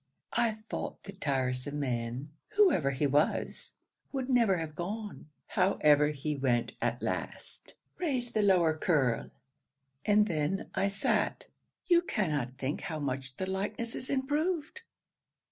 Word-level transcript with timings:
I 0.33 0.53
thought 0.67 1.03
the 1.03 1.11
tiresome 1.13 1.79
man, 1.79 2.31
whoever 2.57 2.89
he 2.89 3.05
was, 3.05 3.75
would 4.11 4.31
never 4.31 4.57
have 4.57 4.73
gone; 4.75 5.29
however 5.49 6.07
he 6.07 6.35
went 6.35 6.73
at 6.81 7.03
last 7.03 7.75
[raise 7.99 8.31
the 8.31 8.41
lower 8.41 8.75
curl] 8.75 9.29
and 10.03 10.25
then 10.25 10.71
I 10.73 10.87
sot. 10.87 11.49
You 11.85 12.01
cannot 12.01 12.57
think 12.57 12.81
how 12.81 12.97
much 12.97 13.37
the 13.37 13.45
likeness 13.47 13.93
is 13.93 14.09
improved! 14.09 14.81